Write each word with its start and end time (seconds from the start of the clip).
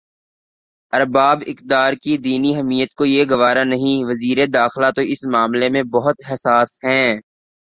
ارباب 0.93 1.37
اقتدارکی 1.47 2.13
دینی 2.17 2.51
حمیت 2.59 2.91
کو 2.93 3.05
یہ 3.05 3.23
گوارا 3.29 3.63
نہیں 3.63 3.97
وزیر 4.05 4.37
داخلہ 4.53 4.89
تو 4.95 5.01
اس 5.01 5.23
معاملے 5.31 5.69
میں 5.69 5.83
بہت 5.83 6.17
حساس 6.31 6.69
ہیں۔ 6.83 7.11